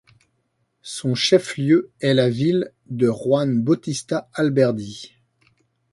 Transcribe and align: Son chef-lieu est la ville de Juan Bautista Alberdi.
Son 0.81 1.13
chef-lieu 1.13 1.91
est 1.99 2.15
la 2.15 2.27
ville 2.27 2.73
de 2.89 3.05
Juan 3.11 3.61
Bautista 3.61 4.31
Alberdi. 4.33 5.13